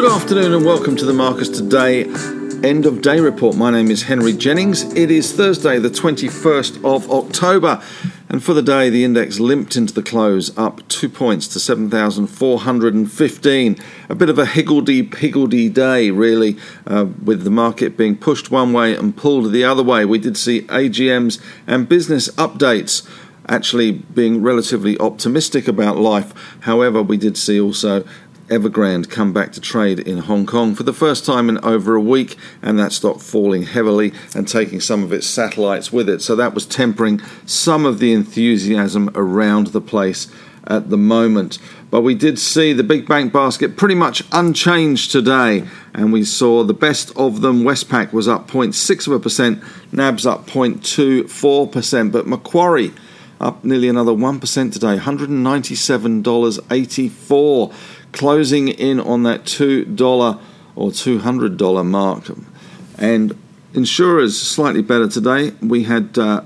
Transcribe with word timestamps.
Good 0.00 0.12
afternoon 0.12 0.54
and 0.54 0.64
welcome 0.64 0.96
to 0.96 1.04
the 1.04 1.12
Marcus 1.12 1.50
Today 1.50 2.04
end 2.64 2.86
of 2.86 3.02
day 3.02 3.20
report. 3.20 3.54
My 3.54 3.70
name 3.70 3.90
is 3.90 4.04
Henry 4.04 4.32
Jennings. 4.32 4.82
It 4.94 5.10
is 5.10 5.30
Thursday, 5.30 5.78
the 5.78 5.90
21st 5.90 6.82
of 6.82 7.10
October, 7.10 7.82
and 8.30 8.42
for 8.42 8.54
the 8.54 8.62
day, 8.62 8.88
the 8.88 9.04
index 9.04 9.40
limped 9.40 9.76
into 9.76 9.92
the 9.92 10.02
close, 10.02 10.56
up 10.56 10.88
two 10.88 11.10
points 11.10 11.46
to 11.48 11.60
7,415. 11.60 13.76
A 14.08 14.14
bit 14.14 14.30
of 14.30 14.38
a 14.38 14.46
higgledy 14.46 15.02
piggledy 15.02 15.68
day, 15.68 16.10
really, 16.10 16.56
uh, 16.86 17.04
with 17.22 17.44
the 17.44 17.50
market 17.50 17.98
being 17.98 18.16
pushed 18.16 18.50
one 18.50 18.72
way 18.72 18.96
and 18.96 19.14
pulled 19.14 19.52
the 19.52 19.64
other 19.64 19.82
way. 19.82 20.06
We 20.06 20.18
did 20.18 20.38
see 20.38 20.62
AGMs 20.62 21.38
and 21.66 21.86
business 21.86 22.30
updates 22.36 23.06
actually 23.50 23.90
being 23.90 24.42
relatively 24.42 24.96
optimistic 24.98 25.68
about 25.68 25.98
life. 25.98 26.32
However, 26.60 27.02
we 27.02 27.18
did 27.18 27.36
see 27.36 27.60
also 27.60 28.04
Evergrande 28.50 29.08
come 29.08 29.32
back 29.32 29.52
to 29.52 29.60
trade 29.60 30.00
in 30.00 30.18
Hong 30.18 30.44
Kong 30.44 30.74
for 30.74 30.82
the 30.82 30.92
first 30.92 31.24
time 31.24 31.48
in 31.48 31.58
over 31.58 31.94
a 31.94 32.00
week, 32.00 32.36
and 32.60 32.76
that 32.78 32.92
stock 32.92 33.20
falling 33.20 33.62
heavily 33.62 34.12
and 34.34 34.48
taking 34.48 34.80
some 34.80 35.04
of 35.04 35.12
its 35.12 35.26
satellites 35.26 35.92
with 35.92 36.08
it. 36.08 36.20
So 36.20 36.34
that 36.34 36.52
was 36.52 36.66
tempering 36.66 37.20
some 37.46 37.86
of 37.86 38.00
the 38.00 38.12
enthusiasm 38.12 39.08
around 39.14 39.68
the 39.68 39.80
place 39.80 40.26
at 40.66 40.90
the 40.90 40.98
moment. 40.98 41.60
But 41.90 42.02
we 42.02 42.16
did 42.16 42.40
see 42.40 42.72
the 42.72 42.82
big 42.82 43.06
bank 43.06 43.32
basket 43.32 43.76
pretty 43.76 43.94
much 43.94 44.24
unchanged 44.32 45.12
today, 45.12 45.68
and 45.94 46.12
we 46.12 46.24
saw 46.24 46.64
the 46.64 46.74
best 46.74 47.16
of 47.16 47.42
them. 47.42 47.62
Westpac 47.62 48.12
was 48.12 48.26
up 48.26 48.48
0.6 48.48 49.06
of 49.06 49.12
a 49.12 49.20
percent, 49.20 49.62
NAB's 49.92 50.26
up 50.26 50.48
0.24 50.48 51.70
percent, 51.70 52.10
but 52.12 52.26
Macquarie 52.26 52.92
up 53.40 53.64
nearly 53.64 53.88
another 53.88 54.12
1% 54.12 54.72
today, 54.72 54.98
$197.84 54.98 57.72
closing 58.12 58.68
in 58.68 59.00
on 59.00 59.22
that 59.24 59.44
$2 59.44 60.40
or 60.76 60.90
$200 60.90 61.86
mark. 61.86 62.30
And 62.98 63.36
insurers 63.74 64.40
slightly 64.40 64.82
better 64.82 65.08
today. 65.08 65.52
We 65.60 65.82
had 65.84 66.18
uh, 66.18 66.42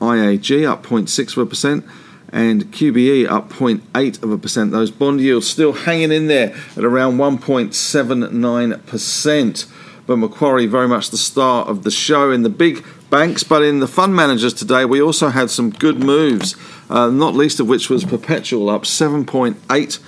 IAG 0.00 0.68
up 0.68 0.84
0.6 0.84 1.36
of 1.36 1.38
a 1.38 1.46
percent 1.46 1.84
and 2.30 2.70
QBE 2.72 3.26
up 3.28 3.50
0.8 3.50 4.22
of 4.22 4.30
a 4.30 4.38
percent. 4.38 4.70
Those 4.70 4.90
bond 4.90 5.20
yields 5.20 5.48
still 5.48 5.72
hanging 5.72 6.12
in 6.12 6.26
there 6.26 6.54
at 6.76 6.84
around 6.84 7.16
1.79%. 7.18 9.66
But 10.06 10.16
Macquarie 10.16 10.66
very 10.66 10.88
much 10.88 11.10
the 11.10 11.16
star 11.18 11.66
of 11.66 11.84
the 11.84 11.90
show 11.90 12.30
in 12.30 12.42
the 12.42 12.48
big 12.48 12.82
banks, 13.10 13.44
but 13.44 13.62
in 13.62 13.80
the 13.80 13.86
fund 13.86 14.16
managers 14.16 14.54
today, 14.54 14.86
we 14.86 15.02
also 15.02 15.28
had 15.28 15.50
some 15.50 15.70
good 15.70 16.02
moves, 16.02 16.56
uh, 16.88 17.10
not 17.10 17.34
least 17.34 17.60
of 17.60 17.68
which 17.68 17.90
was 17.90 18.04
Perpetual 18.04 18.70
up 18.70 18.82
7.8%. 18.82 20.00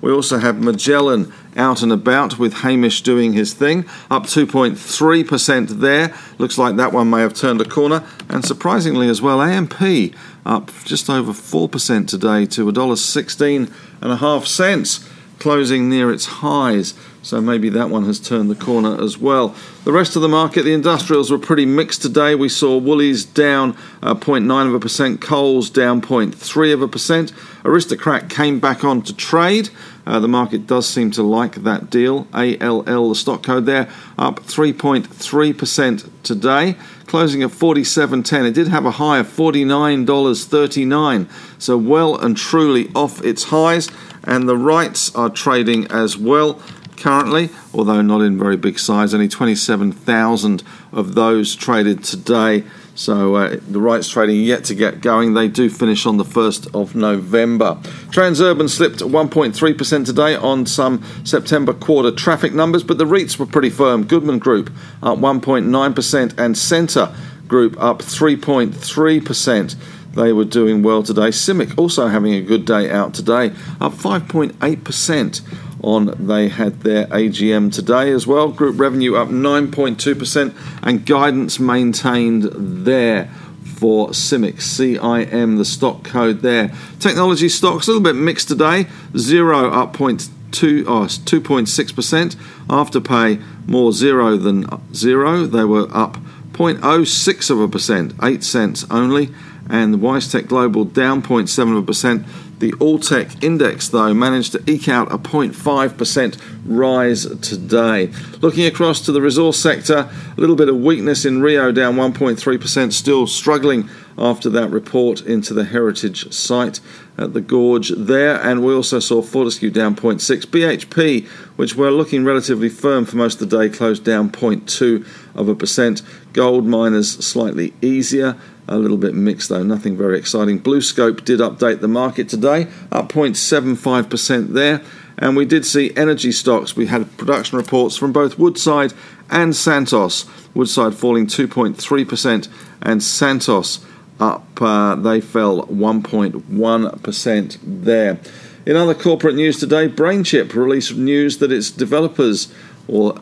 We 0.00 0.12
also 0.12 0.38
have 0.38 0.62
Magellan 0.62 1.32
out 1.56 1.82
and 1.82 1.92
about 1.92 2.38
with 2.38 2.54
Hamish 2.54 3.02
doing 3.02 3.32
his 3.32 3.54
thing, 3.54 3.86
up 4.10 4.24
2.3% 4.24 5.68
there. 5.80 6.14
Looks 6.38 6.58
like 6.58 6.76
that 6.76 6.92
one 6.92 7.10
may 7.10 7.20
have 7.20 7.34
turned 7.34 7.60
a 7.60 7.64
corner. 7.64 8.04
And 8.28 8.44
surprisingly 8.44 9.08
as 9.08 9.22
well, 9.22 9.40
AMP 9.40 10.14
up 10.44 10.70
just 10.84 11.08
over 11.08 11.32
4% 11.32 12.08
today 12.08 12.46
to 12.46 12.66
$1.16 12.66 13.72
and 14.00 14.12
a 14.12 14.16
half 14.16 14.46
cents 14.46 15.08
closing 15.38 15.88
near 15.88 16.12
its 16.12 16.26
highs. 16.26 16.92
So 17.22 17.40
maybe 17.40 17.70
that 17.70 17.88
one 17.88 18.04
has 18.04 18.20
turned 18.20 18.50
the 18.50 18.54
corner 18.54 19.02
as 19.02 19.16
well. 19.16 19.56
The 19.84 19.92
rest 19.92 20.14
of 20.14 20.20
the 20.20 20.28
market, 20.28 20.64
the 20.64 20.74
industrials 20.74 21.30
were 21.30 21.38
pretty 21.38 21.64
mixed 21.64 22.02
today. 22.02 22.34
We 22.34 22.50
saw 22.50 22.76
Woolies 22.76 23.24
down 23.24 23.74
uh, 24.02 24.14
0.9 24.14 24.68
of 24.68 24.74
a 24.74 24.80
percent, 24.80 25.22
Coles 25.22 25.70
down 25.70 26.02
0.3 26.02 26.74
of 26.74 26.82
a 26.82 26.88
percent. 26.88 27.32
Aristocrat 27.64 28.28
came 28.28 28.60
back 28.60 28.84
on 28.84 29.00
to 29.02 29.14
trade. 29.14 29.70
Uh, 30.06 30.20
the 30.20 30.28
market 30.28 30.66
does 30.66 30.86
seem 30.86 31.10
to 31.12 31.22
like 31.22 31.54
that 31.62 31.88
deal. 31.88 32.26
ALL, 32.34 33.08
the 33.08 33.14
stock 33.14 33.42
code 33.42 33.64
there, 33.64 33.88
up 34.18 34.40
3.3% 34.40 36.10
today, 36.22 36.76
closing 37.06 37.42
at 37.42 37.48
47.10. 37.48 38.48
It 38.48 38.52
did 38.52 38.68
have 38.68 38.84
a 38.84 38.90
high 38.92 39.16
of 39.18 39.28
$49.39, 39.28 41.30
so 41.58 41.78
well 41.78 42.18
and 42.18 42.36
truly 42.36 42.90
off 42.94 43.24
its 43.24 43.44
highs 43.44 43.88
and 44.26 44.48
the 44.48 44.56
rights 44.56 45.14
are 45.14 45.30
trading 45.30 45.86
as 45.90 46.16
well 46.16 46.60
currently, 46.96 47.50
although 47.72 48.02
not 48.02 48.20
in 48.22 48.38
very 48.38 48.56
big 48.56 48.78
size. 48.78 49.14
Only 49.14 49.28
27,000 49.28 50.62
of 50.92 51.14
those 51.14 51.54
traded 51.54 52.04
today. 52.04 52.64
So 52.94 53.34
uh, 53.34 53.58
the 53.68 53.80
rights 53.80 54.08
trading 54.08 54.40
yet 54.40 54.64
to 54.64 54.74
get 54.74 55.00
going. 55.00 55.34
They 55.34 55.48
do 55.48 55.68
finish 55.68 56.06
on 56.06 56.16
the 56.16 56.24
1st 56.24 56.80
of 56.80 56.94
November. 56.94 57.78
Transurban 58.10 58.70
slipped 58.70 59.00
1.3% 59.00 60.06
today 60.06 60.36
on 60.36 60.64
some 60.66 61.02
September 61.24 61.74
quarter 61.74 62.12
traffic 62.12 62.54
numbers, 62.54 62.84
but 62.84 62.98
the 62.98 63.04
REITs 63.04 63.38
were 63.38 63.46
pretty 63.46 63.70
firm. 63.70 64.04
Goodman 64.04 64.38
Group 64.38 64.70
up 65.02 65.18
1.9% 65.18 66.38
and 66.38 66.56
Scentre 66.56 67.14
Group 67.48 67.76
up 67.80 67.98
3.3%. 67.98 69.76
They 70.14 70.32
were 70.32 70.44
doing 70.44 70.82
well 70.82 71.02
today. 71.02 71.28
CIMIC 71.28 71.76
also 71.76 72.08
having 72.08 72.34
a 72.34 72.40
good 72.40 72.64
day 72.64 72.90
out 72.90 73.14
today, 73.14 73.48
up 73.80 73.92
5.8% 73.92 75.40
on 75.82 76.14
they 76.26 76.48
had 76.48 76.80
their 76.80 77.06
AGM 77.06 77.72
today 77.72 78.10
as 78.10 78.26
well. 78.26 78.48
Group 78.48 78.78
revenue 78.78 79.16
up 79.16 79.28
9.2% 79.28 80.54
and 80.82 81.04
guidance 81.04 81.60
maintained 81.60 82.44
there 82.84 83.30
for 83.64 84.08
CIMIC, 84.10 84.54
CIM, 84.54 85.58
the 85.58 85.64
stock 85.64 86.04
code 86.04 86.40
there. 86.40 86.72
Technology 87.00 87.48
stocks 87.48 87.86
a 87.86 87.90
little 87.90 88.02
bit 88.02 88.16
mixed 88.16 88.48
today. 88.48 88.84
Xero 89.12 89.72
up 89.72 89.94
0.2, 89.94 90.84
oh, 90.86 91.04
2.6%. 91.04 92.36
Afterpay 92.68 93.42
more 93.66 93.92
zero 93.92 94.36
than 94.36 94.66
zero. 94.94 95.44
They 95.44 95.64
were 95.64 95.88
up 95.94 96.16
0.06 96.52 97.50
of 97.50 97.60
a 97.60 97.68
percent, 97.68 98.14
8 98.22 98.44
cents 98.44 98.86
only 98.90 99.34
and 99.68 99.94
the 99.94 99.98
WiseTech 99.98 100.46
Global 100.46 100.84
down 100.84 101.22
0.7%. 101.22 102.26
The 102.58 102.72
Alltech 102.72 103.42
Index, 103.42 103.88
though, 103.88 104.14
managed 104.14 104.52
to 104.52 104.70
eke 104.70 104.88
out 104.88 105.12
a 105.12 105.18
0.5% 105.18 106.40
rise 106.64 107.26
today. 107.40 108.12
Looking 108.40 108.64
across 108.66 109.00
to 109.02 109.12
the 109.12 109.20
resource 109.20 109.58
sector, 109.58 110.08
a 110.36 110.40
little 110.40 110.56
bit 110.56 110.68
of 110.68 110.76
weakness 110.76 111.24
in 111.24 111.42
Rio, 111.42 111.72
down 111.72 111.96
1.3%, 111.96 112.92
still 112.92 113.26
struggling 113.26 113.88
after 114.16 114.48
that 114.50 114.70
report 114.70 115.20
into 115.22 115.52
the 115.52 115.64
heritage 115.64 116.32
site 116.32 116.80
at 117.18 117.32
the 117.32 117.40
gorge 117.40 117.90
there. 117.90 118.40
And 118.40 118.64
we 118.64 118.72
also 118.72 119.00
saw 119.00 119.20
Fortescue 119.20 119.70
down 119.70 119.96
0.6. 119.96 120.46
BHP, 120.46 121.26
which 121.56 121.74
were 121.74 121.90
looking 121.90 122.24
relatively 122.24 122.68
firm 122.68 123.04
for 123.04 123.16
most 123.16 123.42
of 123.42 123.50
the 123.50 123.58
day, 123.58 123.68
closed 123.68 124.04
down 124.04 124.30
0.2 124.30 125.06
of 125.34 125.48
a 125.48 125.54
percent. 125.54 126.02
Gold 126.32 126.66
miners 126.66 127.10
slightly 127.10 127.74
easier. 127.82 128.36
A 128.66 128.78
little 128.78 128.96
bit 128.96 129.14
mixed 129.14 129.50
though, 129.50 129.62
nothing 129.62 129.96
very 129.96 130.18
exciting. 130.18 130.60
BlueScope 130.60 131.24
did 131.24 131.40
update 131.40 131.80
the 131.80 131.88
market 131.88 132.28
today, 132.28 132.68
up 132.90 133.10
0.75% 133.10 134.54
there. 134.54 134.82
And 135.18 135.36
we 135.36 135.44
did 135.44 135.64
see 135.64 135.96
energy 135.96 136.32
stocks. 136.32 136.74
We 136.74 136.86
had 136.86 137.16
production 137.16 137.56
reports 137.58 137.96
from 137.96 138.12
both 138.12 138.38
Woodside 138.38 138.92
and 139.30 139.54
Santos. 139.54 140.26
Woodside 140.54 140.94
falling 140.94 141.26
2.3% 141.26 142.48
and 142.82 143.02
Santos 143.02 143.84
up, 144.20 144.46
uh, 144.60 144.94
they 144.94 145.20
fell 145.20 145.66
1.1% 145.66 147.58
there. 147.62 148.18
In 148.66 148.76
other 148.76 148.94
corporate 148.94 149.34
news 149.34 149.58
today, 149.58 149.88
BrainChip 149.88 150.54
released 150.54 150.94
news 150.96 151.38
that 151.38 151.52
its 151.52 151.70
developers, 151.70 152.52
or 152.88 153.20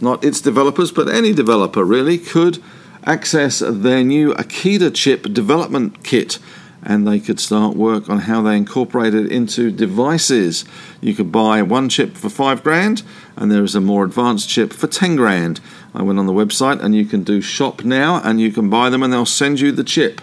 not 0.00 0.24
its 0.24 0.40
developers, 0.40 0.92
but 0.92 1.08
any 1.08 1.32
developer 1.32 1.84
really, 1.84 2.18
could 2.18 2.62
access 3.06 3.60
their 3.60 4.02
new 4.02 4.34
Akida 4.34 4.94
chip 4.94 5.32
development 5.32 6.02
kit 6.02 6.38
and 6.82 7.06
they 7.06 7.18
could 7.18 7.40
start 7.40 7.76
work 7.76 8.08
on 8.08 8.20
how 8.20 8.40
they 8.42 8.56
incorporate 8.56 9.12
it 9.12 9.30
into 9.30 9.72
devices. 9.72 10.64
You 11.00 11.14
could 11.14 11.32
buy 11.32 11.60
one 11.62 11.88
chip 11.88 12.16
for 12.16 12.30
five 12.30 12.62
grand, 12.62 13.02
and 13.34 13.50
there 13.50 13.64
is 13.64 13.74
a 13.74 13.80
more 13.80 14.04
advanced 14.04 14.48
chip 14.48 14.72
for 14.72 14.86
10 14.86 15.16
grand. 15.16 15.60
I 15.94 16.02
went 16.02 16.20
on 16.20 16.26
the 16.26 16.32
website 16.32 16.80
and 16.80 16.94
you 16.94 17.04
can 17.04 17.24
do 17.24 17.40
shop 17.40 17.82
now 17.82 18.20
and 18.22 18.40
you 18.40 18.52
can 18.52 18.70
buy 18.70 18.88
them 18.88 19.02
and 19.02 19.12
they'll 19.12 19.26
send 19.26 19.58
you 19.58 19.72
the 19.72 19.82
chip. 19.82 20.20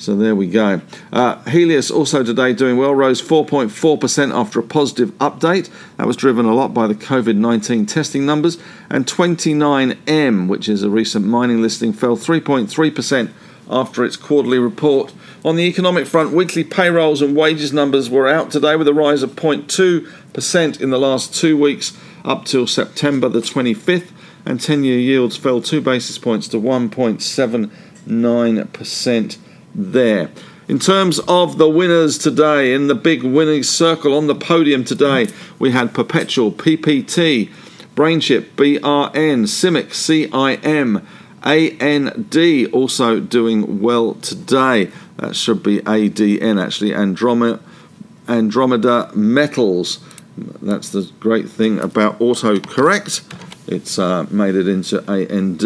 So 0.00 0.16
there 0.16 0.34
we 0.34 0.46
go. 0.46 0.80
Uh, 1.12 1.36
Healius 1.42 1.94
also 1.94 2.24
today 2.24 2.54
doing 2.54 2.78
well, 2.78 2.94
rose 2.94 3.20
4.4% 3.20 4.34
after 4.34 4.58
a 4.58 4.62
positive 4.62 5.10
update. 5.18 5.68
That 5.98 6.06
was 6.06 6.16
driven 6.16 6.46
a 6.46 6.54
lot 6.54 6.72
by 6.72 6.86
the 6.86 6.94
COVID 6.94 7.36
19 7.36 7.84
testing 7.84 8.24
numbers. 8.24 8.56
And 8.88 9.04
29M, 9.04 10.48
which 10.48 10.70
is 10.70 10.82
a 10.82 10.88
recent 10.88 11.26
mining 11.26 11.60
listing, 11.60 11.92
fell 11.92 12.16
3.3% 12.16 13.30
after 13.68 14.02
its 14.02 14.16
quarterly 14.16 14.58
report. 14.58 15.12
On 15.44 15.56
the 15.56 15.64
economic 15.64 16.06
front, 16.06 16.32
weekly 16.32 16.64
payrolls 16.64 17.20
and 17.20 17.36
wages 17.36 17.74
numbers 17.74 18.08
were 18.08 18.26
out 18.26 18.50
today 18.50 18.76
with 18.76 18.88
a 18.88 18.94
rise 18.94 19.22
of 19.22 19.32
0.2% 19.32 20.80
in 20.80 20.88
the 20.88 20.98
last 20.98 21.34
two 21.34 21.58
weeks 21.58 21.94
up 22.24 22.46
till 22.46 22.66
September 22.66 23.28
the 23.28 23.40
25th. 23.40 24.12
And 24.46 24.58
10 24.58 24.82
year 24.82 24.98
yields 24.98 25.36
fell 25.36 25.60
two 25.60 25.82
basis 25.82 26.16
points 26.16 26.48
to 26.48 26.56
1.79% 26.56 29.38
there. 29.74 30.30
In 30.68 30.78
terms 30.78 31.18
of 31.26 31.58
the 31.58 31.68
winners 31.68 32.16
today, 32.16 32.72
in 32.72 32.86
the 32.86 32.94
big 32.94 33.24
winning 33.24 33.64
circle 33.64 34.14
on 34.14 34.28
the 34.28 34.36
podium 34.36 34.84
today, 34.84 35.26
we 35.58 35.72
had 35.72 35.92
Perpetual, 35.92 36.52
PPT, 36.52 37.50
Brainchip, 37.96 38.50
BRN, 38.54 39.46
CIMIC, 39.46 39.88
CIM, 39.88 41.04
AND 41.42 42.72
also 42.72 43.20
doing 43.20 43.80
well 43.80 44.14
today. 44.14 44.90
That 45.16 45.34
should 45.34 45.62
be 45.62 45.80
ADN 45.80 46.62
actually, 46.62 46.94
Andromeda, 46.94 47.60
Andromeda 48.28 49.10
Metals. 49.14 49.98
That's 50.36 50.90
the 50.90 51.10
great 51.18 51.48
thing 51.48 51.78
about 51.80 52.18
autocorrect. 52.20 53.22
It's 53.66 53.98
uh, 53.98 54.26
made 54.30 54.54
it 54.54 54.68
into 54.68 54.98
AND. 55.10 55.60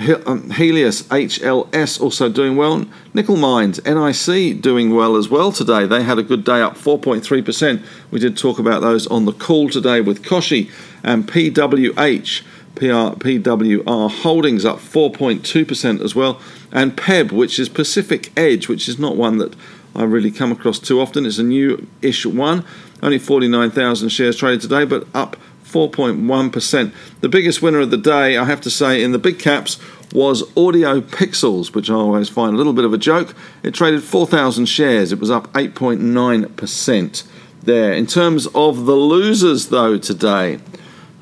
Um, 0.00 0.48
Healius 0.48 1.02
HLS 1.08 2.00
also 2.00 2.30
doing 2.30 2.56
well. 2.56 2.86
Nickel 3.12 3.36
Mines 3.36 3.84
NIC 3.84 4.62
doing 4.62 4.94
well 4.94 5.14
as 5.14 5.28
well 5.28 5.52
today. 5.52 5.84
They 5.84 6.02
had 6.02 6.18
a 6.18 6.22
good 6.22 6.42
day 6.42 6.62
up 6.62 6.78
4.3%. 6.78 7.84
We 8.10 8.18
did 8.18 8.38
talk 8.38 8.58
about 8.58 8.80
those 8.80 9.06
on 9.08 9.26
the 9.26 9.32
call 9.32 9.68
today 9.68 10.00
with 10.00 10.22
Koshi 10.22 10.70
and 11.02 11.28
PWH. 11.28 12.42
PR, 12.76 13.18
PWR 13.18 14.10
Holdings 14.22 14.64
up 14.64 14.78
4.2% 14.78 16.00
as 16.00 16.14
well, 16.14 16.40
and 16.72 16.96
PEB, 16.96 17.32
which 17.32 17.58
is 17.58 17.68
Pacific 17.68 18.32
Edge, 18.38 18.68
which 18.68 18.88
is 18.88 18.98
not 18.98 19.16
one 19.16 19.36
that 19.38 19.54
I 19.94 20.04
really 20.04 20.30
come 20.30 20.52
across 20.52 20.78
too 20.78 21.00
often. 21.00 21.26
It's 21.26 21.38
a 21.38 21.42
new 21.42 21.86
ish 22.00 22.24
one, 22.24 22.64
only 23.02 23.18
49,000 23.18 24.08
shares 24.08 24.36
traded 24.36 24.62
today, 24.62 24.84
but 24.84 25.06
up 25.12 25.36
4.1%. 25.70 26.92
The 27.20 27.28
biggest 27.28 27.62
winner 27.62 27.80
of 27.80 27.90
the 27.90 27.96
day, 27.96 28.36
I 28.36 28.44
have 28.44 28.60
to 28.62 28.70
say, 28.70 29.02
in 29.02 29.12
the 29.12 29.18
big 29.18 29.38
caps 29.38 29.78
was 30.12 30.42
Audio 30.56 31.00
Pixels, 31.00 31.74
which 31.74 31.88
I 31.88 31.94
always 31.94 32.28
find 32.28 32.54
a 32.54 32.56
little 32.56 32.72
bit 32.72 32.84
of 32.84 32.92
a 32.92 32.98
joke. 32.98 33.34
It 33.62 33.74
traded 33.74 34.02
4,000 34.02 34.66
shares, 34.66 35.12
it 35.12 35.20
was 35.20 35.30
up 35.30 35.52
8.9% 35.52 37.24
there. 37.62 37.92
In 37.92 38.06
terms 38.06 38.46
of 38.48 38.86
the 38.86 38.96
losers, 38.96 39.68
though, 39.68 39.98
today, 39.98 40.58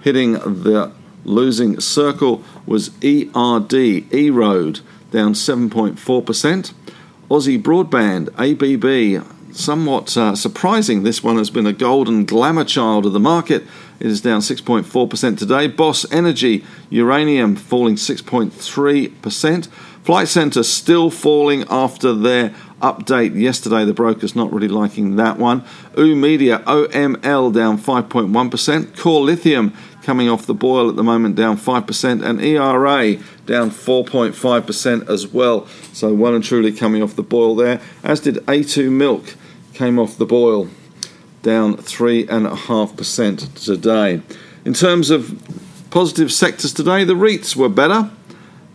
hitting 0.00 0.32
the 0.32 0.92
losing 1.24 1.80
circle 1.80 2.42
was 2.66 2.90
ERD, 3.04 3.74
E 3.74 4.30
Road, 4.30 4.80
down 5.10 5.34
7.4%. 5.34 6.72
Aussie 7.30 7.62
Broadband, 7.62 8.28
ABB, 8.38 9.37
somewhat 9.52 10.16
uh, 10.16 10.34
surprising. 10.34 11.02
This 11.02 11.22
one 11.22 11.36
has 11.38 11.50
been 11.50 11.66
a 11.66 11.72
golden 11.72 12.24
glamour 12.24 12.64
child 12.64 13.06
of 13.06 13.12
the 13.12 13.20
market. 13.20 13.64
It 14.00 14.06
is 14.06 14.20
down 14.20 14.40
6.4% 14.40 15.38
today. 15.38 15.66
Boss 15.66 16.10
Energy, 16.12 16.64
uranium 16.90 17.56
falling 17.56 17.96
6.3%. 17.96 19.68
Flight 20.08 20.28
Centre 20.28 20.62
still 20.62 21.10
falling 21.10 21.64
after 21.68 22.14
their 22.14 22.54
update 22.80 23.38
yesterday. 23.38 23.84
The 23.84 23.92
broker's 23.92 24.34
not 24.34 24.52
really 24.52 24.68
liking 24.68 25.16
that 25.16 25.38
one. 25.38 25.64
oOh!media, 25.98 26.60
OML 26.60 27.52
down 27.52 27.78
5.1%. 27.78 28.96
Core 28.96 29.20
Lithium 29.20 29.74
coming 30.08 30.26
off 30.30 30.46
the 30.46 30.54
boil 30.54 30.88
at 30.88 30.96
the 30.96 31.04
moment 31.04 31.36
down 31.36 31.54
5%. 31.54 32.24
And 32.24 32.40
ERA 32.40 33.16
down 33.44 33.70
4.5% 33.70 35.06
as 35.06 35.26
well. 35.26 35.66
So 35.92 36.14
well 36.14 36.34
and 36.34 36.42
truly 36.42 36.72
coming 36.72 37.02
off 37.02 37.14
the 37.14 37.22
boil 37.22 37.54
there. 37.54 37.78
As 38.02 38.20
did 38.20 38.36
A2 38.46 38.90
Milk 38.90 39.34
came 39.74 39.98
off 39.98 40.16
the 40.16 40.24
boil 40.24 40.70
down 41.42 41.76
3.5% 41.76 43.64
today. 43.66 44.22
In 44.64 44.72
terms 44.72 45.10
of 45.10 45.42
positive 45.90 46.32
sectors 46.32 46.72
today, 46.72 47.04
the 47.04 47.12
REITs 47.12 47.54
were 47.54 47.68
better. 47.68 48.10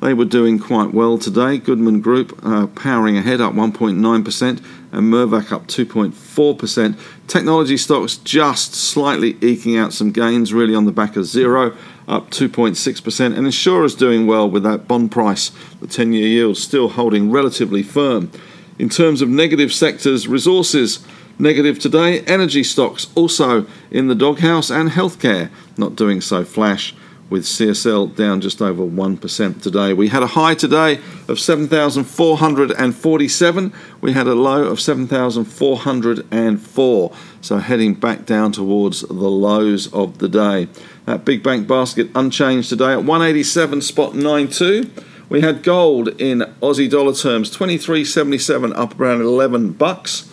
They 0.02 0.14
were 0.14 0.26
doing 0.26 0.60
quite 0.60 0.94
well 0.94 1.18
today. 1.18 1.58
Goodman 1.58 2.02
Group 2.02 2.40
uh, 2.44 2.68
powering 2.68 3.18
ahead 3.18 3.42
up 3.42 3.54
1.9% 3.54 4.64
and 4.94 5.12
Mirvac 5.12 5.52
up 5.52 5.68
2.4%. 5.68 6.98
Technology 7.28 7.76
stocks 7.76 8.16
just 8.18 8.76
slightly 8.76 9.38
eking 9.42 9.76
out 9.76 9.92
some 9.92 10.12
gains, 10.12 10.54
really 10.54 10.76
on 10.76 10.86
the 10.86 10.92
back 10.92 11.18
of 11.18 11.24
Xero, 11.24 11.76
up 12.08 12.30
2.6%. 12.30 13.36
And 13.36 13.46
insurers 13.46 13.96
doing 13.96 14.28
well 14.28 14.50
with 14.50 14.64
that 14.64 14.88
bond 14.88 15.12
price, 15.12 15.52
the 15.82 15.88
10 15.88 16.14
year 16.14 16.28
yield 16.28 16.58
still 16.58 16.90
holding 16.90 17.32
relatively 17.32 17.84
firm. 17.84 18.32
In 18.80 18.88
terms 18.88 19.22
of 19.22 19.30
negative 19.30 19.74
sectors, 19.74 20.28
resources 20.28 21.06
negative 21.40 21.80
today. 21.80 22.22
Energy 22.22 22.64
stocks 22.64 23.08
also 23.16 23.66
in 23.92 24.08
the 24.08 24.16
doghouse, 24.16 24.70
and 24.70 24.92
healthcare 24.92 25.50
not 25.78 25.96
doing 25.96 26.22
so 26.22 26.44
flash. 26.44 26.94
With 27.30 27.44
CSL 27.44 28.16
down 28.16 28.42
just 28.42 28.62
over 28.62 28.84
1% 28.84 29.62
today. 29.62 29.94
We 29.94 30.10
had 30.10 30.22
a 30.22 30.28
high 30.28 30.54
today 30.54 31.00
of 31.28 31.40
7,447. 31.40 33.74
We 34.02 34.12
had 34.12 34.28
a 34.28 34.36
low 34.36 34.66
of 34.66 34.80
7,404. 34.80 37.12
So 37.42 37.58
heading 37.58 37.96
back 37.96 38.26
down 38.26 38.52
towards 38.52 39.02
the 39.02 39.14
lows 39.14 39.92
of 39.94 40.20
the 40.20 40.30
day. 40.30 40.68
That 41.06 41.26
big 41.26 41.44
bank 41.44 41.68
basket 41.68 42.10
unchanged 42.14 42.70
today 42.70 42.94
at 42.94 43.04
187 43.04 43.82
spot 43.82 44.16
92. 44.16 44.92
We 45.30 45.42
had 45.42 45.64
gold 45.64 46.10
in 46.22 46.40
Aussie 46.62 46.90
dollar 46.90 47.14
terms, 47.14 47.56
23.77 47.56 48.76
up 48.76 49.00
around 49.00 49.22
11 49.22 49.74
bucks. 49.74 50.30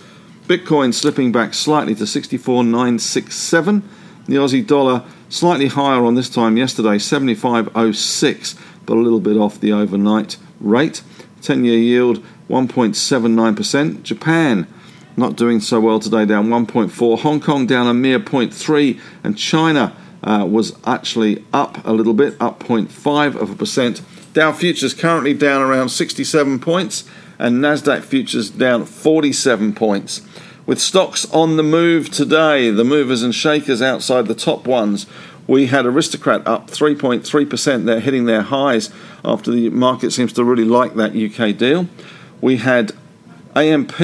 Bitcoin 0.47 0.93
slipping 0.93 1.33
back 1.33 1.55
slightly 1.55 1.95
to 1.95 2.05
64.967. 2.05 3.83
The 4.27 4.35
Aussie 4.35 4.67
dollar 4.67 5.05
slightly 5.31 5.69
higher 5.69 6.05
on 6.05 6.17
this 6.17 6.29
time 6.29 6.59
yesterday, 6.59 6.97
75.06, 6.99 8.59
but 8.85 8.97
a 8.97 9.01
little 9.01 9.21
bit 9.21 9.39
off 9.39 9.59
the 9.59 9.73
overnight 9.73 10.37
rate. 10.61 11.03
10 11.41 11.65
year 11.65 11.79
yield 11.79 12.23
1.79%. 12.51 14.03
Japan 14.03 14.67
not 15.17 15.37
doing 15.37 15.61
so 15.61 15.81
well 15.81 16.01
today, 16.01 16.25
down 16.25 16.49
1.4. 16.49 17.19
Hong 17.21 17.41
Kong 17.41 17.67
down 17.67 17.87
a 17.87 17.95
mere 17.95 18.19
0.3, 18.19 19.01
and 19.25 19.39
China 19.39 19.97
uh, 20.23 20.47
was 20.49 20.77
actually 20.85 21.45
up 21.53 21.85
a 21.87 21.93
little 21.93 22.15
bit, 22.15 22.37
up 22.41 22.61
0.5 22.61 23.37
of 23.37 23.51
a 23.51 23.55
percent. 23.55 24.03
Dow 24.33 24.53
futures 24.53 24.95
currently 24.95 25.35
down 25.35 25.63
around 25.63 25.89
67 25.89 26.59
points, 26.61 27.05
and 27.39 27.63
Nasdaq 27.63 28.03
futures 28.03 28.51
down 28.51 28.85
47 28.85 29.75
points. 29.75 30.23
With 30.67 30.81
stocks 30.81 31.29
on 31.33 31.57
the 31.57 31.63
move 31.63 32.11
today, 32.11 32.71
the 32.71 32.85
movers 32.85 33.23
and 33.23 33.35
shakers 33.35 33.81
outside 33.81 34.27
the 34.27 34.35
top 34.35 34.67
ones, 34.67 35.07
we 35.47 35.67
had 35.67 35.87
Aristocrat 35.87 36.47
up 36.47 36.71
3.3%. 36.71 37.85
They're 37.85 38.01
hitting 38.01 38.27
their 38.27 38.43
highs 38.43 38.91
after 39.25 39.51
the 39.51 39.71
market 39.71 40.13
seems 40.13 40.33
to 40.35 40.45
really 40.45 40.65
like 40.65 40.95
that 40.95 41.17
UK 41.17 41.57
deal. 41.57 41.89
We 42.41 42.59
had 42.59 42.93
AMP, 43.57 43.97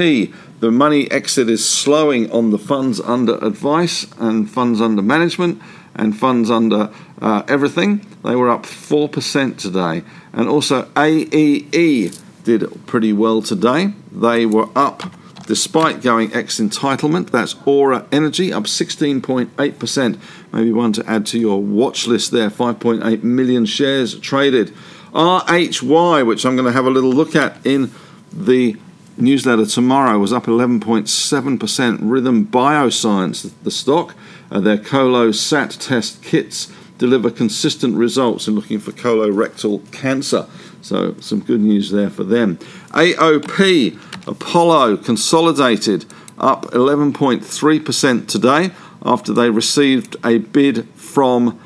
the 0.60 0.70
money 0.72 1.10
exit 1.10 1.48
is 1.48 1.68
slowing 1.68 2.32
on 2.32 2.50
the 2.50 2.58
funds 2.58 3.00
under 3.00 3.36
advice 3.44 4.06
and 4.18 4.50
funds 4.50 4.80
under 4.80 5.02
management 5.02 5.60
and 5.94 6.16
funds 6.16 6.50
under 6.50 6.90
uh, 7.20 7.42
everything. 7.46 8.06
They 8.24 8.34
were 8.34 8.50
up 8.50 8.64
4% 8.64 9.56
today. 9.58 10.02
And 10.32 10.48
also 10.48 10.84
AEE 10.96 12.18
did 12.44 12.86
pretty 12.86 13.12
well 13.12 13.42
today. 13.42 13.92
They 14.10 14.46
were 14.46 14.68
up 14.74 15.12
despite 15.46 16.02
going 16.02 16.32
ex 16.34 16.60
entitlement. 16.60 17.30
That's 17.30 17.56
Aura 17.64 18.06
Energy 18.12 18.52
up 18.52 18.64
16.8%. 18.64 20.18
Maybe 20.52 20.72
one 20.72 20.92
to 20.92 21.08
add 21.08 21.26
to 21.26 21.38
your 21.38 21.62
watch 21.62 22.06
list 22.06 22.30
there 22.30 22.50
5.8 22.50 23.22
million 23.22 23.66
shares 23.66 24.18
traded. 24.18 24.74
RHY, 25.12 26.26
which 26.26 26.44
I'm 26.44 26.56
going 26.56 26.66
to 26.66 26.72
have 26.72 26.84
a 26.84 26.90
little 26.90 27.10
look 27.10 27.34
at 27.34 27.64
in 27.64 27.90
the 28.32 28.76
newsletter 29.16 29.64
tomorrow, 29.64 30.18
was 30.18 30.32
up 30.32 30.44
11.7%. 30.44 31.98
Rhythm 32.02 32.46
Bioscience, 32.46 33.50
the 33.62 33.70
stock, 33.70 34.14
uh, 34.50 34.60
their 34.60 34.76
ColoSTAT 34.76 35.78
test 35.78 36.22
kits 36.22 36.70
deliver 36.98 37.30
consistent 37.30 37.96
results 37.96 38.48
in 38.48 38.54
looking 38.54 38.78
for 38.78 38.92
colorectal 38.92 39.90
cancer. 39.92 40.46
So, 40.82 41.14
some 41.20 41.40
good 41.40 41.60
news 41.60 41.90
there 41.90 42.10
for 42.10 42.24
them. 42.24 42.58
AOP, 42.92 43.98
Apollo, 44.26 44.98
consolidated 44.98 46.04
up 46.38 46.66
11.3% 46.66 48.26
today 48.28 48.70
after 49.02 49.32
they 49.32 49.50
received 49.50 50.16
a 50.24 50.38
bid 50.38 50.88
from 50.90 51.58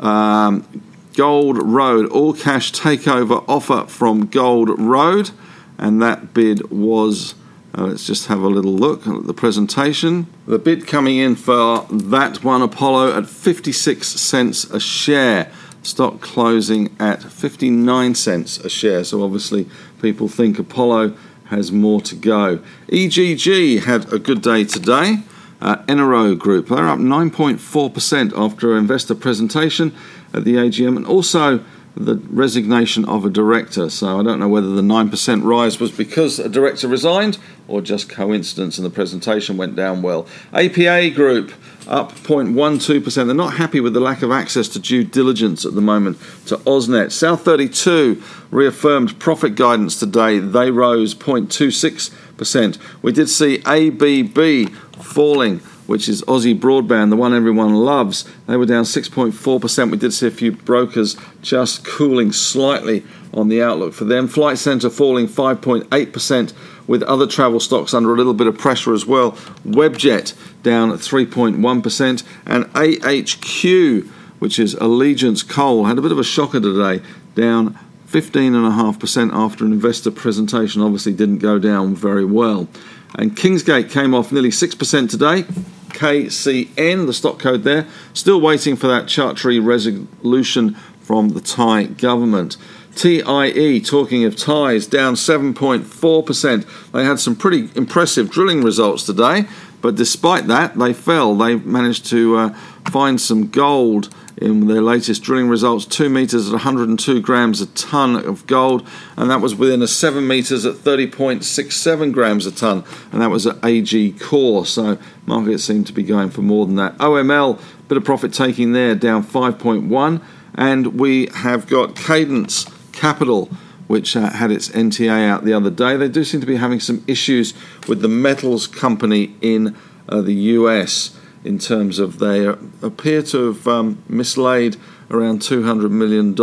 um, 0.00 0.82
Gold 1.14 1.58
Road, 1.62 2.10
all 2.10 2.34
cash 2.34 2.72
takeover 2.72 3.44
offer 3.48 3.84
from 3.86 4.26
Gold 4.26 4.78
Road, 4.78 5.30
and 5.78 6.00
that 6.02 6.34
bid 6.34 6.70
was. 6.70 7.34
Uh, 7.72 7.86
let's 7.86 8.04
just 8.04 8.26
have 8.26 8.42
a 8.42 8.48
little 8.48 8.74
look 8.74 9.06
at 9.06 9.28
the 9.28 9.32
presentation. 9.32 10.26
The 10.44 10.58
bid 10.58 10.88
coming 10.88 11.18
in 11.18 11.36
for 11.36 11.86
that 11.88 12.42
one 12.42 12.62
Apollo 12.62 13.16
at 13.16 13.28
56 13.28 14.08
cents 14.08 14.64
a 14.64 14.80
share. 14.80 15.52
Stock 15.82 16.20
closing 16.20 16.94
at 16.98 17.22
59 17.22 18.16
cents 18.16 18.58
a 18.58 18.68
share. 18.68 19.04
So 19.04 19.22
obviously, 19.22 19.68
people 20.02 20.26
think 20.26 20.58
Apollo 20.58 21.16
has 21.50 21.70
more 21.70 22.00
to 22.00 22.16
go. 22.16 22.60
EGG 22.92 23.84
had 23.84 24.12
a 24.12 24.18
good 24.18 24.42
day 24.42 24.64
today. 24.64 25.22
Uh, 25.60 25.76
Enero 25.86 26.38
Group, 26.38 26.68
they're 26.68 26.88
up 26.88 26.98
9.4% 26.98 28.32
after 28.36 28.72
an 28.72 28.78
investor 28.78 29.14
presentation 29.14 29.94
at 30.32 30.44
the 30.44 30.54
AGM, 30.54 30.96
and 30.96 31.06
also 31.06 31.62
the 31.96 32.16
resignation 32.30 33.04
of 33.04 33.24
a 33.24 33.30
director. 33.30 33.90
So 33.90 34.20
I 34.20 34.22
don't 34.22 34.38
know 34.38 34.48
whether 34.48 34.68
the 34.68 34.82
9% 34.82 35.44
rise 35.44 35.80
was 35.80 35.90
because 35.90 36.38
a 36.38 36.48
director 36.48 36.88
resigned 36.88 37.38
or 37.68 37.80
just 37.80 38.08
coincidence 38.08 38.78
and 38.78 38.84
the 38.84 38.90
presentation 38.90 39.56
went 39.56 39.76
down 39.76 40.02
well. 40.02 40.26
APA 40.52 41.10
Group 41.10 41.52
up 41.86 42.12
0.12%. 42.12 43.14
They're 43.26 43.34
not 43.34 43.54
happy 43.54 43.80
with 43.80 43.94
the 43.94 44.00
lack 44.00 44.22
of 44.22 44.30
access 44.30 44.68
to 44.68 44.78
due 44.78 45.02
diligence 45.02 45.64
at 45.64 45.74
the 45.74 45.80
moment 45.80 46.18
to 46.46 46.56
AusNet. 46.58 47.06
South32 47.06 48.22
reaffirmed 48.50 49.18
profit 49.18 49.56
guidance 49.56 49.98
today. 49.98 50.38
They 50.38 50.70
rose 50.70 51.14
0.26%. 51.14 52.78
We 53.02 53.12
did 53.12 53.28
see 53.28 53.62
ABB 53.66 54.72
falling 55.02 55.60
which 55.90 56.08
is 56.08 56.22
Aussie 56.22 56.56
Broadband, 56.56 57.10
the 57.10 57.16
one 57.16 57.34
everyone 57.34 57.74
loves. 57.74 58.24
They 58.46 58.56
were 58.56 58.64
down 58.64 58.84
6.4%. 58.84 59.90
We 59.90 59.96
did 59.96 60.12
see 60.12 60.28
a 60.28 60.30
few 60.30 60.52
brokers 60.52 61.16
just 61.42 61.84
cooling 61.84 62.30
slightly 62.30 63.02
on 63.34 63.48
the 63.48 63.60
outlook 63.60 63.92
for 63.92 64.04
them. 64.04 64.28
Flight 64.28 64.58
Centre 64.58 64.88
falling 64.88 65.26
5.8%, 65.26 66.52
with 66.86 67.02
other 67.02 67.26
travel 67.26 67.58
stocks 67.58 67.92
under 67.92 68.14
a 68.14 68.16
little 68.16 68.34
bit 68.34 68.46
of 68.46 68.56
pressure 68.56 68.94
as 68.94 69.04
well. 69.04 69.32
Webjet 69.66 70.32
down 70.62 70.92
3.1%, 70.92 72.22
and 72.46 72.64
AHQ, 72.66 74.06
which 74.38 74.60
is 74.60 74.74
Allegiance 74.74 75.42
Coal, 75.42 75.86
had 75.86 75.98
a 75.98 76.02
bit 76.02 76.12
of 76.12 76.20
a 76.20 76.24
shocker 76.24 76.60
today, 76.60 77.04
down 77.34 77.76
15.5% 78.06 79.32
after 79.32 79.64
an 79.64 79.72
investor 79.72 80.12
presentation 80.12 80.82
obviously 80.82 81.12
didn't 81.12 81.38
go 81.38 81.58
down 81.58 81.96
very 81.96 82.24
well. 82.24 82.68
And 83.14 83.36
Kingsgate 83.36 83.90
came 83.90 84.14
off 84.14 84.32
nearly 84.32 84.50
6% 84.50 85.10
today. 85.10 85.42
KCN, 85.90 87.06
the 87.06 87.12
stock 87.12 87.38
code 87.38 87.64
there. 87.64 87.86
Still 88.14 88.40
waiting 88.40 88.76
for 88.76 88.86
that 88.86 89.06
Chatree 89.06 89.64
resolution 89.64 90.74
from 91.00 91.30
the 91.30 91.40
Thai 91.40 91.84
government. 91.84 92.56
TIE, 92.94 93.80
talking 93.80 94.24
of 94.24 94.36
ties, 94.36 94.86
down 94.86 95.14
7.4%. 95.14 96.92
They 96.92 97.04
had 97.04 97.20
some 97.20 97.36
pretty 97.36 97.70
impressive 97.74 98.30
drilling 98.30 98.62
results 98.62 99.04
today, 99.04 99.46
but 99.80 99.94
despite 99.94 100.46
that, 100.48 100.76
they 100.76 100.92
fell. 100.92 101.34
They 101.34 101.56
managed 101.56 102.06
to 102.06 102.36
uh, 102.36 102.48
find 102.90 103.20
some 103.20 103.48
gold 103.48 104.08
in 104.40 104.66
their 104.66 104.80
latest 104.80 105.22
drilling 105.22 105.48
results 105.48 105.84
2 105.84 106.08
metres 106.08 106.48
at 106.48 106.52
102 106.52 107.20
grams 107.20 107.60
a 107.60 107.66
tonne 107.66 108.16
of 108.16 108.46
gold, 108.46 108.86
and 109.16 109.30
that 109.30 109.40
was 109.40 109.54
within 109.54 109.82
a 109.82 109.86
7 109.86 110.26
metres 110.26 110.64
at 110.64 110.74
30.67 110.76 112.12
grams 112.12 112.46
a 112.46 112.52
tonne, 112.52 112.82
and 113.12 113.20
that 113.20 113.30
was 113.30 113.46
at 113.46 113.62
AG 113.64 114.12
Core. 114.12 114.64
So 114.64 114.98
markets 115.26 115.64
seem 115.64 115.84
to 115.84 115.92
be 115.92 116.02
going 116.02 116.30
for 116.30 116.42
more 116.42 116.64
than 116.66 116.76
that. 116.76 116.96
OML, 116.98 117.60
bit 117.88 117.98
of 117.98 118.04
profit 118.04 118.32
taking 118.32 118.72
there, 118.72 118.94
down 118.94 119.22
5.1, 119.22 120.22
and 120.54 120.98
we 120.98 121.26
have 121.34 121.66
got 121.66 121.94
Cadence 121.94 122.66
Capital. 122.92 123.50
Which 123.86 124.14
uh, 124.14 124.30
had 124.30 124.52
its 124.52 124.68
NTA 124.68 125.28
out 125.28 125.44
the 125.44 125.52
other 125.52 125.68
day. 125.68 125.96
They 125.96 126.08
do 126.08 126.22
seem 126.22 126.40
to 126.40 126.46
be 126.46 126.54
having 126.54 126.78
some 126.78 127.02
issues 127.08 127.54
with 127.88 128.02
the 128.02 128.08
metals 128.08 128.68
company 128.68 129.34
in 129.40 129.76
uh, 130.08 130.20
the 130.20 130.32
US 130.32 131.18
in 131.44 131.58
terms 131.58 131.98
of 131.98 132.18
they 132.18 132.46
appear 132.46 133.22
to 133.22 133.46
have 133.46 133.66
um, 133.66 134.02
mislaid 134.08 134.76
around 135.10 135.40
$200 135.40 135.90
million. 135.90 136.34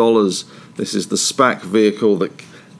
This 0.75 0.93
is 0.93 1.07
the 1.07 1.15
SPAC 1.15 1.61
vehicle 1.61 2.17
that 2.17 2.31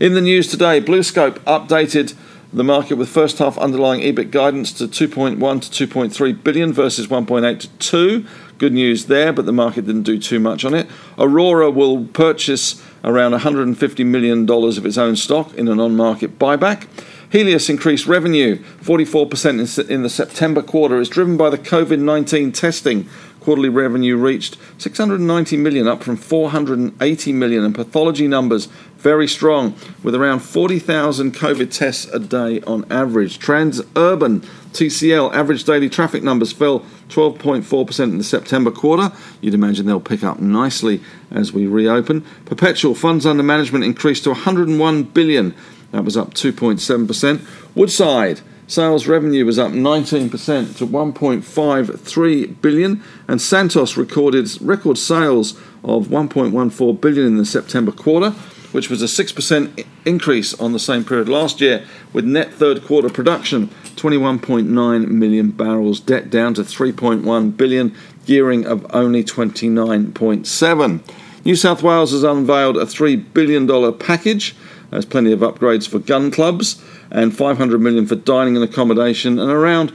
In 0.00 0.14
the 0.14 0.20
news 0.20 0.48
today, 0.48 0.80
BlueScope 0.80 1.38
updated 1.40 2.14
the 2.52 2.64
market 2.64 2.96
with 2.96 3.08
first 3.08 3.38
half 3.38 3.56
underlying 3.56 4.00
EBIT 4.00 4.30
guidance 4.30 4.72
to 4.72 4.86
2.1 4.86 5.70
to 5.70 5.86
2.3 5.86 6.44
billion 6.44 6.72
versus 6.72 7.06
1.8 7.06 7.60
to 7.60 7.68
2. 7.78 8.26
Good 8.58 8.72
news 8.72 9.06
there, 9.06 9.32
but 9.32 9.46
the 9.46 9.52
market 9.52 9.86
didn't 9.86 10.02
do 10.02 10.18
too 10.18 10.38
much 10.38 10.64
on 10.64 10.74
it. 10.74 10.88
Orora 11.16 11.72
will 11.72 12.04
purchase 12.04 12.82
around 13.04 13.32
$150 13.32 14.06
million 14.06 14.48
of 14.48 14.86
its 14.86 14.98
own 14.98 15.16
stock 15.16 15.54
in 15.54 15.68
an 15.68 15.80
on 15.80 15.96
market 15.96 16.38
buyback. 16.38 16.86
Healius 17.30 17.70
increased 17.70 18.06
revenue 18.06 18.56
44% 18.82 19.88
in 19.88 20.02
the 20.02 20.10
September 20.10 20.62
quarter 20.62 21.00
is 21.00 21.08
driven 21.08 21.36
by 21.38 21.48
the 21.48 21.56
COVID 21.56 21.98
19 21.98 22.52
testing 22.52 23.08
Quarterly 23.42 23.70
revenue 23.70 24.16
reached 24.16 24.56
690 24.78 25.56
million, 25.56 25.88
up 25.88 26.04
from 26.04 26.16
480 26.16 27.32
million, 27.32 27.64
and 27.64 27.74
pathology 27.74 28.28
numbers 28.28 28.66
very 28.98 29.26
strong, 29.26 29.74
with 30.04 30.14
around 30.14 30.40
40,000 30.40 31.34
COVID 31.34 31.76
tests 31.76 32.06
a 32.12 32.20
day 32.20 32.60
on 32.60 32.84
average. 32.88 33.40
Transurban 33.40 34.46
TCL 34.72 35.34
average 35.34 35.64
daily 35.64 35.88
traffic 35.88 36.22
numbers 36.22 36.52
fell 36.52 36.80
12.4% 37.08 38.04
in 38.04 38.18
the 38.18 38.24
September 38.24 38.70
quarter. 38.70 39.10
You'd 39.40 39.54
imagine 39.54 39.86
they'll 39.86 40.00
pick 40.00 40.22
up 40.22 40.38
nicely 40.38 41.00
as 41.32 41.52
we 41.52 41.66
reopen. 41.66 42.24
Perpetual 42.44 42.94
funds 42.94 43.26
under 43.26 43.42
management 43.42 43.84
increased 43.84 44.22
to 44.22 44.30
101 44.30 45.02
billion. 45.02 45.52
That 45.90 46.04
was 46.04 46.16
up 46.16 46.34
2.7%. 46.34 47.74
Woodside 47.74 48.40
Sales 48.66 49.06
revenue 49.06 49.44
was 49.44 49.58
up 49.58 49.72
19% 49.72 50.76
to 50.76 50.86
1.53 50.86 52.60
billion, 52.62 53.02
and 53.26 53.40
Santos 53.40 53.96
recorded 53.96 54.48
record 54.62 54.96
sales 54.96 55.54
of 55.82 56.06
1.14 56.06 57.00
billion 57.00 57.26
in 57.26 57.36
the 57.38 57.44
September 57.44 57.90
quarter, 57.90 58.30
which 58.70 58.88
was 58.88 59.02
a 59.02 59.06
6% 59.06 59.86
increase 60.04 60.54
on 60.54 60.72
the 60.72 60.78
same 60.78 61.04
period 61.04 61.28
last 61.28 61.60
year, 61.60 61.84
with 62.12 62.24
net 62.24 62.52
third 62.54 62.84
quarter 62.84 63.10
production 63.10 63.68
21.9 63.96 65.08
million 65.08 65.50
barrels, 65.50 66.00
debt 66.00 66.30
down 66.30 66.54
to 66.54 66.62
3.1 66.62 67.56
billion, 67.56 67.94
gearing 68.24 68.64
of 68.64 68.86
only 68.94 69.22
29.7. 69.22 71.00
New 71.44 71.56
South 71.56 71.82
Wales 71.82 72.12
has 72.12 72.22
unveiled 72.22 72.76
a 72.76 72.84
$3 72.84 73.32
billion 73.34 73.98
package. 73.98 74.54
There's 74.90 75.04
plenty 75.04 75.32
of 75.32 75.40
upgrades 75.40 75.88
for 75.88 75.98
gun 75.98 76.30
clubs 76.30 76.82
and 77.12 77.36
500 77.36 77.80
million 77.80 78.06
for 78.06 78.16
dining 78.16 78.56
and 78.56 78.64
accommodation, 78.64 79.38
and 79.38 79.50
around 79.50 79.92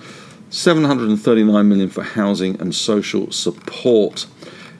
739 0.49 1.67
million 1.67 1.89
for 1.89 2.03
housing 2.03 2.59
and 2.61 2.73
social 2.73 3.31
support. 3.31 4.27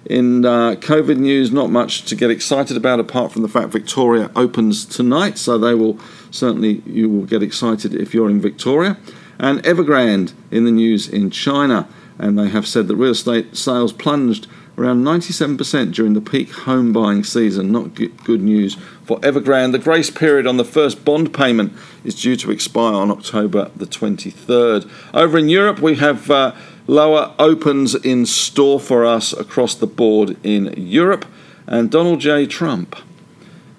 In 0.05 0.45
uh, 0.45 0.75
COVID 0.75 1.17
news, 1.17 1.51
not 1.51 1.69
much 1.69 2.03
to 2.03 2.15
get 2.15 2.31
excited 2.31 2.77
about 2.77 3.01
apart 3.01 3.33
from 3.33 3.41
the 3.41 3.49
fact 3.49 3.69
Victoria 3.69 4.31
opens 4.37 4.85
tonight, 4.85 5.37
so 5.37 5.57
they 5.57 5.73
will 5.73 5.99
certainly 6.31 6.81
you 6.85 7.09
will 7.09 7.25
get 7.25 7.43
excited 7.43 7.93
if 7.93 8.13
you're 8.13 8.29
in 8.29 8.39
Victoria. 8.39 8.97
And 9.39 9.61
Evergrande 9.63 10.33
in 10.49 10.63
the 10.63 10.71
news 10.71 11.09
in 11.09 11.29
China, 11.29 11.89
and 12.17 12.39
they 12.39 12.47
have 12.49 12.65
said 12.65 12.87
that 12.87 12.95
real 12.95 13.11
estate 13.11 13.57
sales 13.57 13.91
plunged 13.91 14.47
around 14.77 15.03
97% 15.03 15.91
during 15.93 16.13
the 16.13 16.21
peak 16.21 16.51
home 16.51 16.93
buying 16.93 17.23
season. 17.23 17.71
Not 17.71 17.95
good 17.95 18.41
news 18.41 18.75
for 19.03 19.19
Evergrande. 19.21 19.71
The 19.71 19.79
grace 19.79 20.11
period 20.11 20.45
on 20.45 20.57
the 20.57 20.65
first 20.65 21.03
bond 21.03 21.33
payment 21.33 21.73
is 22.03 22.15
due 22.15 22.35
to 22.37 22.51
expire 22.51 22.93
on 22.93 23.09
October 23.09 23.71
the 23.75 23.87
23rd. 23.87 24.89
Over 25.13 25.37
in 25.37 25.49
Europe, 25.49 25.79
we 25.79 25.95
have 25.95 26.29
uh, 26.29 26.53
lower 26.85 27.33
opens 27.39 27.95
in 27.95 28.25
store 28.25 28.79
for 28.79 29.03
us 29.03 29.33
across 29.33 29.73
the 29.73 29.87
board 29.87 30.37
in 30.43 30.73
Europe, 30.77 31.25
and 31.65 31.89
Donald 31.89 32.19
J. 32.19 32.45
Trump 32.45 32.95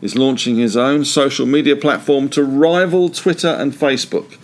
is 0.00 0.16
launching 0.16 0.56
his 0.56 0.76
own 0.76 1.04
social 1.04 1.46
media 1.46 1.76
platform 1.76 2.28
to 2.30 2.44
rival 2.44 3.08
Twitter 3.08 3.48
and 3.48 3.72
Facebook. 3.72 4.36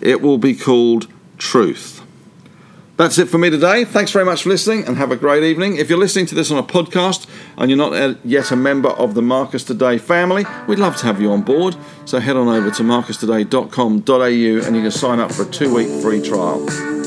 It 0.00 0.20
will 0.20 0.38
be 0.38 0.54
called 0.54 1.06
Truth. 1.38 2.02
That's 3.00 3.16
it 3.16 3.30
for 3.30 3.38
me 3.38 3.48
today. 3.48 3.86
Thanks 3.86 4.10
very 4.10 4.26
much 4.26 4.42
for 4.42 4.50
listening 4.50 4.86
and 4.86 4.94
have 4.98 5.10
a 5.10 5.16
great 5.16 5.42
evening. 5.42 5.76
If 5.76 5.88
you're 5.88 5.98
listening 5.98 6.26
to 6.26 6.34
this 6.34 6.50
on 6.50 6.58
a 6.58 6.62
podcast 6.62 7.26
and 7.56 7.70
you're 7.70 7.78
not 7.78 8.18
yet 8.26 8.50
a 8.50 8.56
member 8.56 8.90
of 8.90 9.14
the 9.14 9.22
Marcus 9.22 9.64
Today 9.64 9.96
family, 9.96 10.44
we'd 10.68 10.78
love 10.78 10.98
to 10.98 11.06
have 11.06 11.18
you 11.18 11.32
on 11.32 11.40
board. 11.40 11.76
So 12.04 12.20
head 12.20 12.36
on 12.36 12.48
over 12.48 12.70
to 12.70 12.82
marcustoday.com.au 12.82 14.66
and 14.66 14.76
you 14.76 14.82
can 14.82 14.90
sign 14.90 15.18
up 15.18 15.32
for 15.32 15.44
a 15.44 15.50
two 15.50 15.74
week 15.74 15.88
free 16.02 16.20
trial. 16.20 16.99